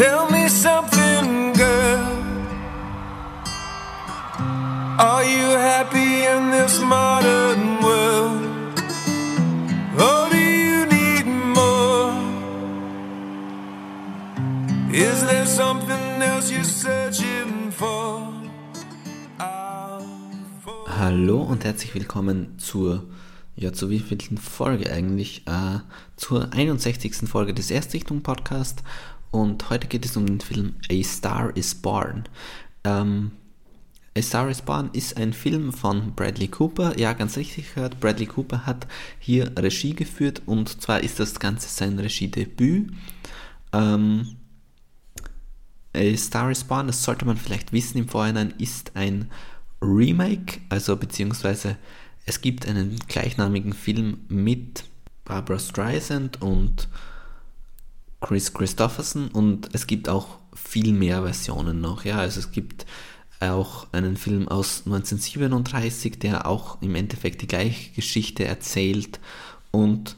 [0.00, 2.24] Tell me something, girl.
[4.98, 8.80] Are you happy in this modern world?
[10.00, 12.14] Or do you need more?
[14.90, 18.32] Is there something else you're searching for?
[20.98, 23.04] Hallo und herzlich willkommen zur,
[23.54, 25.46] ja, zur wievielten Folge eigentlich?
[25.46, 25.80] Äh,
[26.16, 27.28] zur 61.
[27.28, 28.82] Folge des Erstrichtung Podcast
[29.30, 32.24] und heute geht es um den Film A Star is Born.
[32.84, 33.32] Ähm,
[34.16, 36.98] A Star is Born ist ein Film von Bradley Cooper.
[36.98, 38.00] Ja, ganz richtig gehört.
[38.00, 38.86] Bradley Cooper hat
[39.18, 42.92] hier Regie geführt und zwar ist das Ganze sein Regiedebüt.
[43.72, 44.36] Ähm,
[45.94, 49.30] A Star is Born, das sollte man vielleicht wissen im Vorhinein, ist ein
[49.82, 51.76] Remake, also beziehungsweise
[52.26, 54.84] es gibt einen gleichnamigen Film mit
[55.24, 56.88] Barbara Streisand und
[58.20, 62.04] Chris Christopherson und es gibt auch viel mehr Versionen noch.
[62.04, 62.86] Ja, also es gibt
[63.40, 69.20] auch einen Film aus 1937, der auch im Endeffekt die gleiche Geschichte erzählt
[69.70, 70.16] und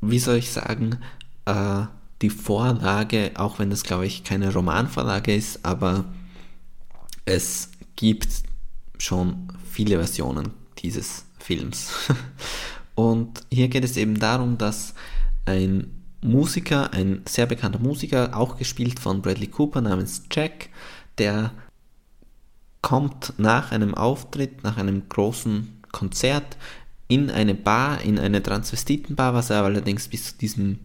[0.00, 0.98] wie soll ich sagen,
[1.46, 1.84] äh,
[2.20, 6.04] die Vorlage, auch wenn das glaube ich keine Romanvorlage ist, aber
[7.24, 8.28] es gibt
[8.98, 11.90] schon viele Versionen dieses Films.
[12.94, 14.94] Und hier geht es eben darum, dass
[15.46, 20.70] ein Musiker, ein sehr bekannter Musiker, auch gespielt von Bradley Cooper namens Jack,
[21.18, 21.52] der
[22.80, 26.56] kommt nach einem Auftritt, nach einem großen Konzert
[27.08, 30.78] in eine Bar, in eine Transvestitenbar, was er allerdings bis zu diesem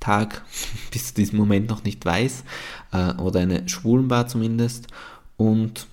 [0.00, 0.42] Tag,
[0.90, 2.44] bis zu diesem Moment noch nicht weiß,
[2.92, 4.86] äh, oder eine Schwulenbar zumindest.
[5.36, 5.86] Und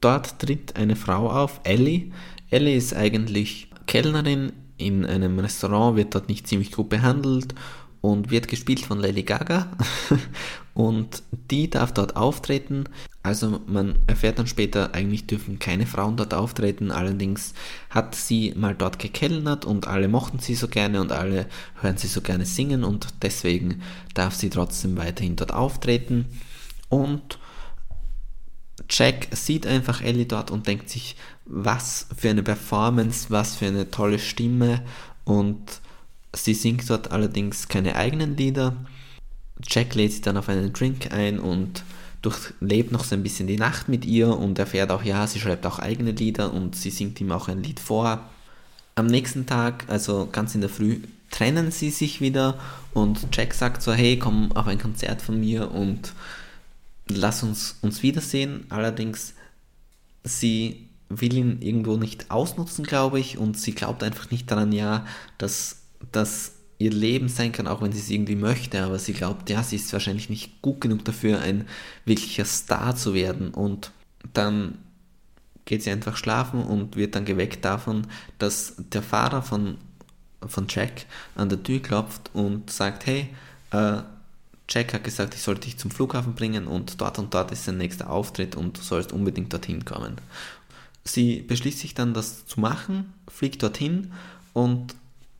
[0.00, 2.12] dort tritt eine Frau auf, Ellie.
[2.50, 4.52] Ellie ist eigentlich Kellnerin
[4.82, 7.54] in einem Restaurant, wird dort nicht ziemlich gut behandelt
[8.02, 9.68] und wird gespielt von Lady Gaga.
[10.74, 12.84] Und die darf dort auftreten.
[13.22, 17.54] Also man erfährt dann später, eigentlich dürfen keine Frauen dort auftreten, allerdings
[17.90, 21.46] hat sie mal dort gekellnert und alle mochten sie so gerne und alle
[21.80, 23.82] hören sie so gerne singen und deswegen
[24.14, 26.24] darf sie trotzdem weiterhin dort auftreten.
[26.88, 27.38] Und
[28.88, 31.16] Jack sieht einfach Ellie dort und denkt sich,
[31.46, 34.82] was für eine Performance, was für eine tolle Stimme
[35.24, 35.80] und
[36.34, 38.76] sie singt dort allerdings keine eigenen Lieder.
[39.66, 41.84] Jack lädt sie dann auf einen Drink ein und
[42.22, 45.66] durchlebt noch so ein bisschen die Nacht mit ihr und erfährt auch, ja, sie schreibt
[45.66, 48.20] auch eigene Lieder und sie singt ihm auch ein Lied vor.
[48.94, 51.00] Am nächsten Tag, also ganz in der Früh,
[51.30, 52.58] trennen sie sich wieder
[52.94, 56.12] und Jack sagt so, hey, komm auf ein Konzert von mir und
[57.08, 58.66] lass uns uns wiedersehen.
[58.68, 59.34] Allerdings,
[60.24, 65.06] sie will ihn irgendwo nicht ausnutzen, glaube ich, und sie glaubt einfach nicht daran, ja,
[65.38, 69.48] dass das ihr Leben sein kann, auch wenn sie es irgendwie möchte, aber sie glaubt,
[69.50, 71.66] ja, sie ist wahrscheinlich nicht gut genug dafür, ein
[72.04, 73.54] wirklicher Star zu werden.
[73.54, 73.92] Und
[74.32, 74.78] dann
[75.64, 78.06] geht sie einfach schlafen und wird dann geweckt davon,
[78.38, 79.78] dass der Fahrer von,
[80.44, 83.28] von Jack an der Tür klopft und sagt, hey,
[83.70, 83.98] äh,
[84.72, 87.76] Jack hat gesagt, ich sollte dich zum Flughafen bringen und dort und dort ist sein
[87.76, 90.16] nächster Auftritt und du sollst unbedingt dorthin kommen.
[91.04, 94.12] Sie beschließt sich dann, das zu machen, fliegt dorthin
[94.52, 94.94] und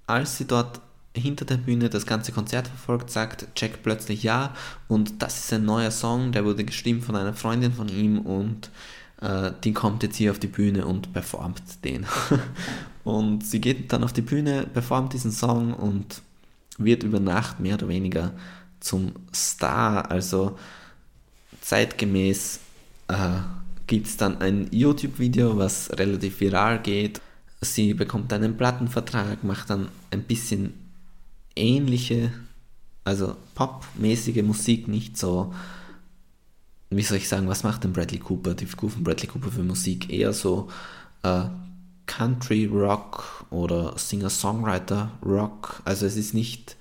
[0.06, 0.80] als sie dort
[1.14, 4.54] hinter der Bühne das ganze Konzert verfolgt, sagt Jack plötzlich ja
[4.88, 8.70] und das ist ein neuer Song, der wurde geschrieben von einer Freundin von ihm und
[9.22, 12.06] äh, die kommt jetzt hier auf die Bühne und performt den.
[13.04, 16.20] und sie geht dann auf die Bühne, performt diesen Song und
[16.78, 18.32] wird über Nacht mehr oder weniger
[18.82, 20.10] zum Star.
[20.10, 20.58] Also
[21.60, 22.60] zeitgemäß
[23.08, 23.38] äh,
[23.86, 27.20] gibt es dann ein YouTube-Video, was relativ viral geht.
[27.60, 30.74] Sie bekommt einen Plattenvertrag, macht dann ein bisschen
[31.54, 32.32] ähnliche,
[33.04, 35.54] also popmäßige Musik, nicht so,
[36.90, 39.62] wie soll ich sagen, was macht denn Bradley Cooper, die Figur von Bradley Cooper für
[39.62, 40.10] Musik?
[40.10, 40.68] Eher so
[41.22, 41.44] äh,
[42.06, 45.82] Country Rock oder Singer-Songwriter Rock.
[45.84, 46.76] Also es ist nicht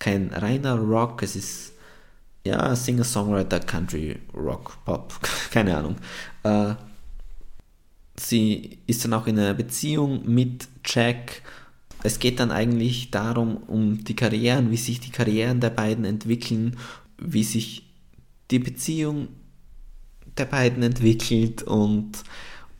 [0.00, 1.72] kein reiner Rock, es ist
[2.44, 5.20] ja Singer-Songwriter, Country, Rock, Pop,
[5.52, 5.96] keine Ahnung.
[6.42, 6.74] Äh,
[8.18, 11.42] sie ist dann auch in einer Beziehung mit Jack.
[12.02, 16.76] Es geht dann eigentlich darum, um die Karrieren, wie sich die Karrieren der beiden entwickeln,
[17.18, 17.86] wie sich
[18.50, 19.28] die Beziehung
[20.38, 22.24] der beiden entwickelt und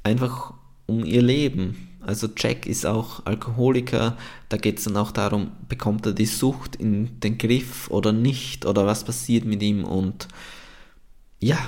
[0.02, 0.54] einfach
[0.86, 1.89] um ihr Leben.
[2.00, 4.16] Also Jack ist auch Alkoholiker,
[4.48, 8.64] da geht es dann auch darum, bekommt er die Sucht in den Griff oder nicht?
[8.64, 9.84] Oder was passiert mit ihm?
[9.84, 10.28] Und
[11.40, 11.58] ja,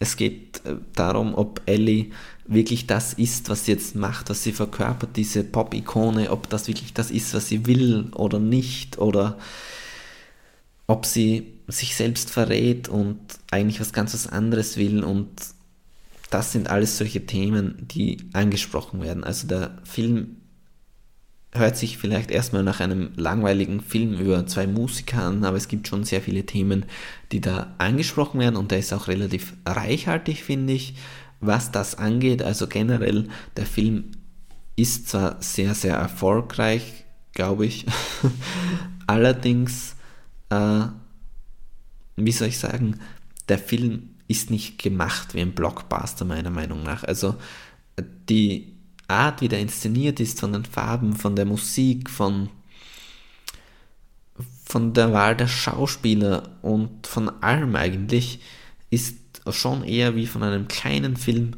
[0.00, 2.10] es geht äh, darum, ob Ellie
[2.46, 6.92] wirklich das ist, was sie jetzt macht, was sie verkörpert, diese Pop-Ikone, ob das wirklich
[6.94, 8.98] das ist, was sie will oder nicht.
[8.98, 9.38] Oder
[10.88, 13.20] ob sie sich selbst verrät und
[13.52, 15.04] eigentlich was ganz was anderes will.
[15.04, 15.30] Und
[16.30, 19.24] das sind alles solche Themen, die angesprochen werden.
[19.24, 20.36] Also der Film
[21.52, 25.88] hört sich vielleicht erstmal nach einem langweiligen Film über zwei Musiker an, aber es gibt
[25.88, 26.84] schon sehr viele Themen,
[27.32, 30.94] die da angesprochen werden und der ist auch relativ reichhaltig, finde ich,
[31.40, 32.42] was das angeht.
[32.42, 34.12] Also generell, der Film
[34.76, 37.86] ist zwar sehr, sehr erfolgreich, glaube ich,
[39.08, 39.96] allerdings,
[40.50, 40.82] äh,
[42.16, 43.00] wie soll ich sagen,
[43.48, 47.02] der Film ist nicht gemacht wie ein Blockbuster meiner Meinung nach.
[47.02, 47.34] Also
[48.28, 48.72] die
[49.08, 52.48] Art, wie der inszeniert ist, von den Farben, von der Musik, von,
[54.64, 58.40] von der Wahl der Schauspieler und von allem eigentlich,
[58.88, 59.18] ist
[59.50, 61.56] schon eher wie von einem kleinen Film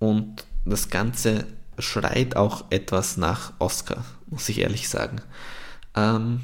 [0.00, 1.46] und das Ganze
[1.78, 5.20] schreit auch etwas nach Oscar, muss ich ehrlich sagen.
[5.94, 6.40] Ähm,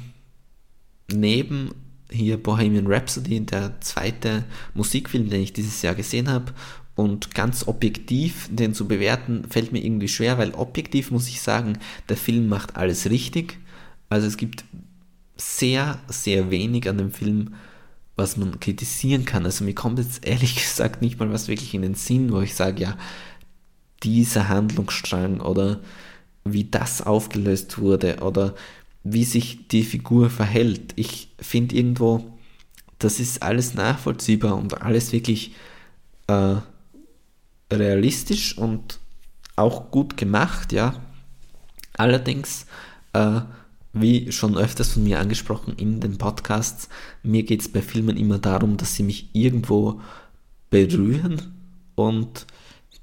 [1.11, 1.71] neben
[2.09, 4.43] hier Bohemian Rhapsody, der zweite
[4.73, 6.53] Musikfilm, den ich dieses Jahr gesehen habe,
[6.95, 11.77] und ganz objektiv den zu bewerten, fällt mir irgendwie schwer, weil objektiv muss ich sagen,
[12.07, 13.59] der Film macht alles richtig.
[14.07, 14.63] Also es gibt
[15.35, 17.55] sehr, sehr wenig an dem Film,
[18.15, 19.45] was man kritisieren kann.
[19.45, 22.55] Also mir kommt jetzt ehrlich gesagt nicht mal was wirklich in den Sinn, wo ich
[22.55, 22.97] sage, ja,
[24.03, 25.81] dieser Handlungsstrang oder
[26.45, 28.55] wie das aufgelöst wurde oder
[29.05, 30.93] wie sich die Figur verhält.
[30.95, 32.25] Ich finde irgendwo,
[32.97, 35.53] das ist alles nachvollziehbar und alles wirklich
[36.27, 36.55] äh,
[37.71, 38.99] realistisch und
[39.55, 40.95] auch gut gemacht, ja.
[41.93, 42.65] Allerdings,
[43.13, 43.41] äh,
[43.93, 46.89] wie schon öfters von mir angesprochen in den Podcasts,
[47.21, 50.01] mir geht es bei Filmen immer darum, dass sie mich irgendwo
[50.71, 51.53] berühren
[51.93, 52.47] und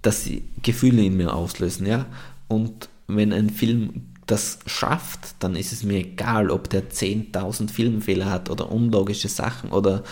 [0.03, 2.07] dass sie Gefühle in mir auslösen, ja.
[2.49, 8.31] Und wenn ein Film das schafft, dann ist es mir egal, ob der 10.000 Filmfehler
[8.31, 10.05] hat oder unlogische Sachen oder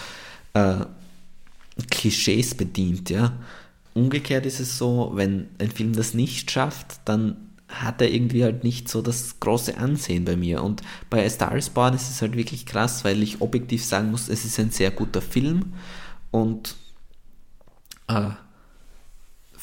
[0.55, 0.85] äh,
[1.91, 3.33] Klischees bedient, ja.
[3.95, 7.37] Umgekehrt ist es so, wenn ein Film das nicht schafft, dann
[7.69, 10.63] hat er irgendwie halt nicht so das große Ansehen bei mir.
[10.63, 14.11] Und bei A Star is Born ist es halt wirklich krass, weil ich objektiv sagen
[14.11, 15.73] muss, es ist ein sehr guter Film
[16.31, 16.75] und
[18.09, 18.31] äh,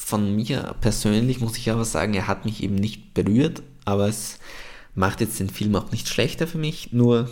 [0.08, 4.38] von mir persönlich muss ich aber sagen, er hat mich eben nicht berührt, aber es
[4.94, 7.28] macht jetzt den Film auch nicht schlechter für mich, nur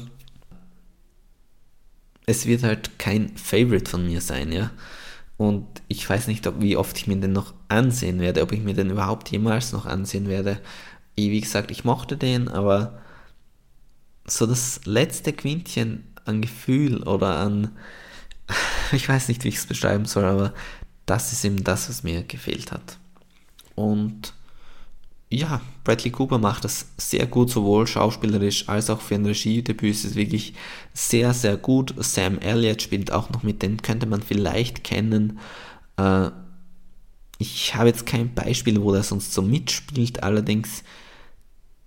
[2.26, 4.72] es wird halt kein Favorite von mir sein, ja.
[5.38, 8.60] Und ich weiß nicht, ob, wie oft ich mir den noch ansehen werde, ob ich
[8.60, 10.60] mir den überhaupt jemals noch ansehen werde.
[11.16, 12.98] Wie gesagt, ich mochte den, aber
[14.26, 17.70] so das letzte Quintchen an Gefühl oder an,
[18.92, 20.52] ich weiß nicht, wie ich es beschreiben soll, aber
[21.06, 22.98] das ist eben das, was mir gefehlt hat.
[23.74, 24.34] Und
[25.30, 30.04] ja, Bradley Cooper macht das sehr gut, sowohl schauspielerisch als auch für ein Regiedebüt ist
[30.04, 30.54] es wirklich
[30.92, 31.94] sehr, sehr gut.
[31.98, 35.38] Sam Elliott spielt auch noch mit, den könnte man vielleicht kennen.
[35.96, 36.30] Äh,
[37.38, 40.84] ich habe jetzt kein Beispiel, wo der sonst so mitspielt, allerdings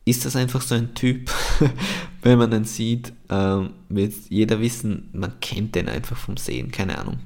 [0.06, 1.32] ist das einfach so ein Typ,
[2.22, 6.98] wenn man den sieht, äh, wird jeder wissen, man kennt den einfach vom Sehen, keine
[6.98, 7.20] Ahnung.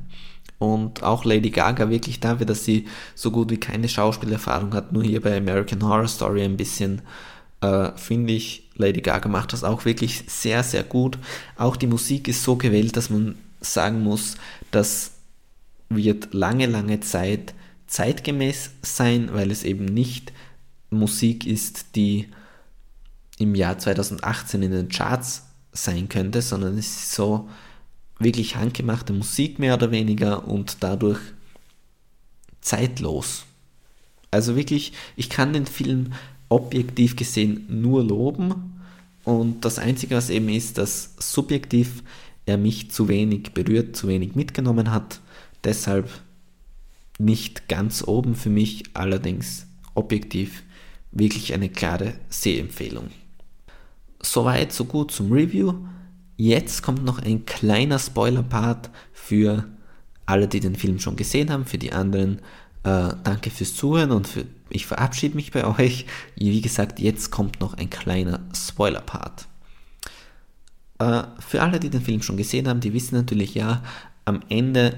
[0.64, 5.04] Und auch Lady Gaga wirklich dafür, dass sie so gut wie keine Schauspielerfahrung hat, nur
[5.04, 7.02] hier bei American Horror Story ein bisschen,
[7.62, 11.18] äh, finde ich, Lady Gaga macht das auch wirklich sehr, sehr gut.
[11.58, 14.36] Auch die Musik ist so gewählt, dass man sagen muss,
[14.72, 15.12] das
[15.90, 17.54] wird lange, lange Zeit
[17.88, 20.32] zeitgemäß sein, weil es eben nicht
[20.90, 22.30] Musik ist, die
[23.38, 27.50] im Jahr 2018 in den Charts sein könnte, sondern es ist so
[28.20, 31.20] wirklich handgemachte Musik mehr oder weniger und dadurch
[32.62, 33.46] zeitlos.
[34.32, 36.14] Also wirklich, ich kann den Film
[36.50, 38.80] objektiv gesehen nur loben
[39.24, 42.04] und das Einzige, was eben ist, dass subjektiv
[42.46, 45.20] er mich zu wenig berührt, zu wenig mitgenommen hat.
[45.64, 46.10] Deshalb
[47.20, 50.64] nicht ganz oben für mich, allerdings objektiv
[51.12, 53.10] wirklich eine klare Sehempfehlung.
[54.22, 55.74] Soweit, so gut zum Review.
[56.38, 59.66] Jetzt kommt noch ein kleiner Spoiler-Part für
[60.26, 61.66] alle, die den Film schon gesehen haben.
[61.66, 62.40] Für die anderen
[62.84, 66.06] äh, danke fürs Zuhören und für, ich verabschiede mich bei euch.
[66.36, 69.48] Wie gesagt, jetzt kommt noch ein kleiner Spoiler-Part.
[71.00, 73.84] Äh, für alle, die den Film schon gesehen haben, die wissen natürlich ja,
[74.26, 74.96] am Ende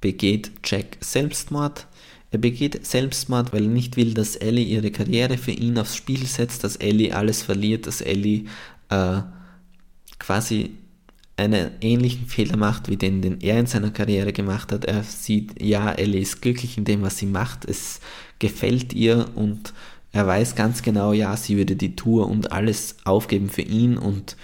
[0.00, 1.86] begeht Jack Selbstmord.
[2.30, 6.26] Er begeht Selbstmord, weil er nicht will, dass Ellie ihre Karriere für ihn aufs Spiel
[6.26, 8.46] setzt, dass Ellie alles verliert, dass Ellie
[8.90, 9.22] äh,
[10.24, 10.70] quasi
[11.36, 14.84] einen ähnlichen Fehler macht, wie den, den er in seiner Karriere gemacht hat.
[14.84, 17.64] Er sieht, ja, Ellie ist glücklich in dem, was sie macht.
[17.64, 18.00] Es
[18.38, 19.74] gefällt ihr und
[20.12, 24.36] er weiß ganz genau, ja, sie würde die Tour und alles aufgeben für ihn und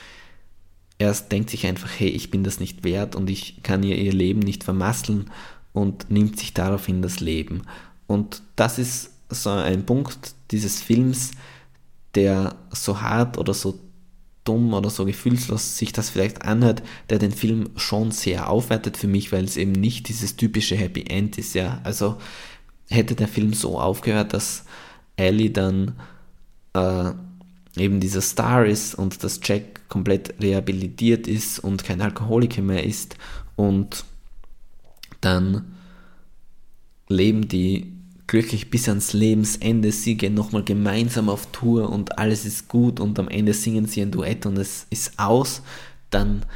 [0.98, 4.12] er denkt sich einfach, hey, ich bin das nicht wert und ich kann ihr ihr
[4.12, 5.30] Leben nicht vermasseln
[5.72, 7.62] und nimmt sich daraufhin das Leben.
[8.06, 11.30] Und das ist so ein Punkt dieses Films,
[12.16, 13.78] der so hart oder so
[14.44, 19.06] dumm oder so gefühlslos sich das vielleicht anhört, der den Film schon sehr aufwertet für
[19.06, 21.80] mich, weil es eben nicht dieses typische Happy End ist, ja.
[21.84, 22.16] Also
[22.88, 24.64] hätte der Film so aufgehört, dass
[25.16, 25.96] Ellie dann
[26.74, 27.10] äh,
[27.76, 33.16] eben dieser Star ist und dass Jack komplett rehabilitiert ist und kein Alkoholiker mehr ist
[33.56, 34.04] und
[35.20, 35.76] dann
[37.08, 37.99] leben die
[38.30, 39.90] glücklich bis ans Lebensende.
[39.90, 44.02] Sie gehen nochmal gemeinsam auf Tour und alles ist gut und am Ende singen sie
[44.02, 45.62] ein Duett und es ist aus,
[46.10, 46.46] dann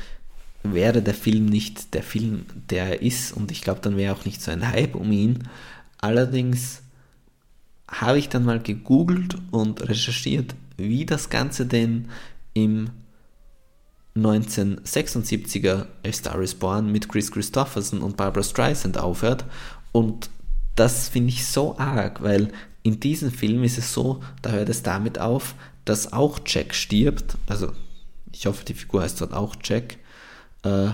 [0.62, 4.24] wäre der Film nicht der Film, der er ist und ich glaube, dann wäre auch
[4.24, 5.48] nicht so ein Hype um ihn.
[6.00, 6.82] Allerdings
[7.88, 12.08] habe ich dann mal gegoogelt und recherchiert, wie das Ganze denn
[12.52, 12.90] im
[14.16, 19.44] 1976er A Star is Born mit Chris Christopherson und Barbara Streisand aufhört
[19.90, 20.30] und
[20.74, 22.52] das finde ich so arg, weil
[22.82, 25.54] in diesem Film ist es so, da hört es damit auf,
[25.84, 27.36] dass auch Jack stirbt.
[27.46, 27.72] Also
[28.32, 29.98] ich hoffe, die Figur heißt dort auch Jack.
[30.62, 30.90] Äh,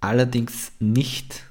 [0.00, 1.44] allerdings nicht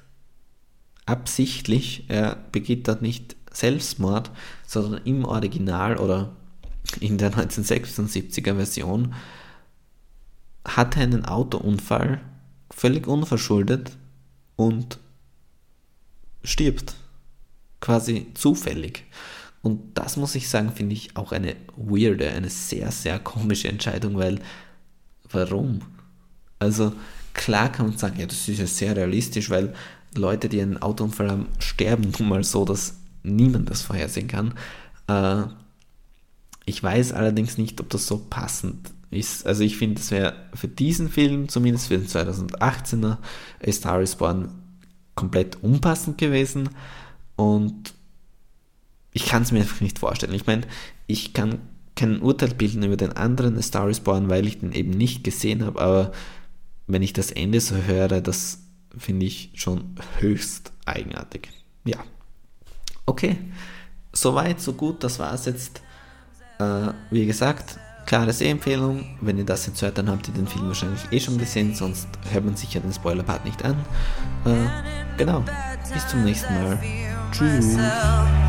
[1.06, 2.04] absichtlich.
[2.08, 4.30] Er begeht dort nicht Selbstmord,
[4.66, 6.32] sondern im Original oder
[7.00, 9.14] in der 1976er Version
[10.64, 12.20] hat er einen Autounfall
[12.70, 13.96] völlig unverschuldet
[14.56, 14.98] und
[16.42, 16.96] stirbt
[17.80, 19.04] quasi zufällig.
[19.62, 24.16] Und das muss ich sagen, finde ich auch eine weirde, eine sehr, sehr komische Entscheidung,
[24.16, 24.38] weil
[25.30, 25.80] warum?
[26.58, 26.92] Also
[27.34, 29.74] klar kann man sagen, ja, das ist ja sehr realistisch, weil
[30.14, 34.54] Leute, die einen Autounfall haben, sterben nun mal so, dass niemand das vorhersehen kann.
[35.08, 35.48] Äh,
[36.64, 39.46] ich weiß allerdings nicht, ob das so passend ist.
[39.46, 43.18] Also ich finde, das wäre für diesen Film, zumindest für den 2018er
[43.66, 44.48] A Star is Born,
[45.14, 46.68] komplett unpassend gewesen.
[47.36, 47.94] Und
[49.12, 50.34] ich kann es mir einfach nicht vorstellen.
[50.34, 50.62] Ich meine,
[51.06, 51.60] ich kann
[51.94, 55.24] kein Urteil bilden über den anderen A Star is Born, weil ich den eben nicht
[55.24, 56.12] gesehen habe, aber
[56.86, 58.58] wenn ich das Ende so höre, das
[58.96, 61.48] finde ich schon höchst eigenartig.
[61.84, 61.98] Ja.
[63.06, 63.38] Okay.
[64.12, 65.82] Soweit, so gut, das war es jetzt.
[66.58, 69.18] Äh, wie gesagt, klare Sehempfehlung.
[69.20, 72.08] Wenn ihr das jetzt hört, dann habt ihr den Film wahrscheinlich eh schon gesehen, sonst
[72.30, 73.76] hört man sich ja den Spoiler-Part nicht an.
[74.44, 75.44] Äh, genau.
[75.92, 76.78] Bis zum nächsten Mal.
[77.32, 78.45] dream.